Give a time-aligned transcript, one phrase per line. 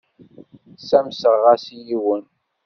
[0.79, 2.23] Ssamseɣ-as i yiwen.